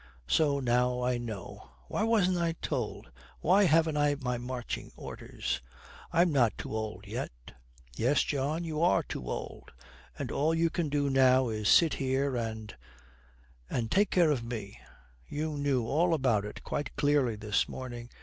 So 0.27 0.59
now 0.59 1.03
I 1.03 1.19
know! 1.19 1.69
Why 1.87 2.01
wasn't 2.01 2.39
I 2.39 2.53
told? 2.53 3.11
Why 3.39 3.65
haven't 3.65 3.97
I 3.97 4.15
my 4.19 4.39
marching 4.39 4.91
orders? 4.95 5.61
I'm 6.11 6.31
not 6.31 6.57
too 6.57 6.75
old 6.75 7.05
yet.' 7.05 7.51
'Yes, 7.95 8.23
John, 8.23 8.63
you 8.63 8.81
are 8.81 9.03
too 9.03 9.29
old, 9.29 9.71
and 10.17 10.31
all 10.31 10.55
you 10.55 10.71
can 10.71 10.89
do 10.89 11.07
now 11.11 11.49
is 11.49 11.67
to 11.67 11.71
sit 11.75 11.93
here 11.93 12.35
and 12.35 12.75
and 13.69 13.91
take 13.91 14.09
care 14.09 14.31
of 14.31 14.43
me. 14.43 14.79
You 15.27 15.55
knew 15.55 15.85
all 15.85 16.15
about 16.15 16.45
it 16.45 16.63
quite 16.63 16.95
clearly 16.95 17.35
this 17.35 17.69
morning. 17.69 18.09